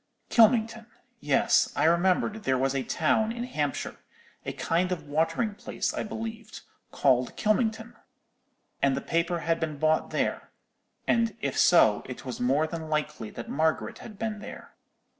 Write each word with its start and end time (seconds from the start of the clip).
Kylmington; 0.31 0.87
yes, 1.19 1.71
I 1.75 1.83
remembered 1.83 2.41
there 2.41 2.57
was 2.57 2.73
a 2.73 2.81
town 2.81 3.31
in 3.31 3.43
Hampshire,—a 3.43 4.53
kind 4.53 4.91
of 4.91 5.03
watering 5.07 5.53
place, 5.53 5.93
I 5.93 6.01
believed,—called 6.01 7.35
Kylmington! 7.37 7.93
And 8.81 8.97
the 8.97 9.01
paper 9.01 9.41
had 9.41 9.59
been 9.59 9.77
bought 9.77 10.09
there—and 10.09 11.37
if 11.39 11.55
so, 11.55 12.01
it 12.07 12.25
was 12.25 12.39
more 12.41 12.65
than 12.65 12.89
likely 12.89 13.29
that 13.29 13.47
Margaret 13.47 13.99
had 13.99 14.17
been 14.17 14.39
there. 14.39 14.73